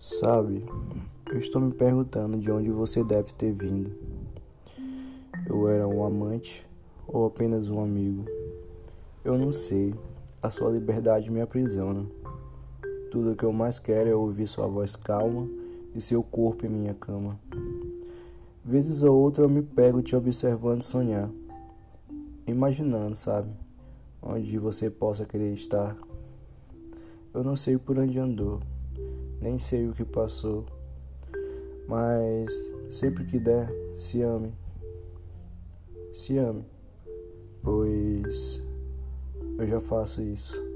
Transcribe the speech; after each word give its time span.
Sabe, 0.00 0.64
eu 1.30 1.38
estou 1.38 1.60
me 1.60 1.74
perguntando 1.74 2.38
de 2.38 2.50
onde 2.50 2.70
você 2.70 3.04
deve 3.04 3.34
ter 3.34 3.52
vindo. 3.52 3.92
Eu 5.46 5.68
era 5.68 5.86
um 5.86 6.02
amante 6.02 6.66
ou 7.06 7.26
apenas 7.26 7.68
um 7.68 7.82
amigo? 7.82 8.24
Eu 9.22 9.36
não 9.36 9.52
sei. 9.52 9.94
A 10.42 10.48
sua 10.48 10.70
liberdade 10.70 11.30
me 11.30 11.42
aprisiona. 11.42 12.06
Tudo 13.10 13.32
o 13.32 13.36
que 13.36 13.44
eu 13.44 13.52
mais 13.52 13.78
quero 13.78 14.08
é 14.08 14.14
ouvir 14.14 14.46
sua 14.46 14.66
voz 14.66 14.96
calma 14.96 15.46
e 15.94 16.00
seu 16.00 16.22
corpo 16.22 16.64
em 16.64 16.70
minha 16.70 16.94
cama. 16.94 17.38
Vezes 18.64 19.02
ou 19.02 19.14
outra 19.14 19.44
eu 19.44 19.50
me 19.50 19.60
pego 19.60 20.00
te 20.00 20.16
observando 20.16 20.80
sonhar, 20.80 21.28
imaginando, 22.46 23.14
sabe, 23.14 23.50
onde 24.22 24.56
você 24.56 24.88
possa 24.88 25.26
querer 25.26 25.52
estar. 25.52 25.94
Eu 27.34 27.44
não 27.44 27.54
sei 27.54 27.76
por 27.76 27.98
onde 27.98 28.18
andou 28.18 28.60
nem 29.40 29.58
sei 29.58 29.88
o 29.88 29.92
que 29.92 30.04
passou, 30.04 30.66
mas 31.88 32.50
sempre 32.90 33.24
que 33.24 33.38
der, 33.38 33.68
se 33.96 34.22
ame. 34.22 34.52
Se 36.12 36.38
ame, 36.38 36.64
pois 37.62 38.60
eu 39.58 39.66
já 39.66 39.80
faço 39.80 40.22
isso. 40.22 40.69